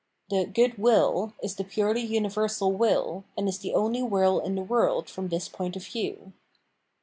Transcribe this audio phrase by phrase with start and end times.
[0.31, 4.63] The "good will" is the purely universal will, and is the only will in the
[4.63, 6.33] world from this point of view.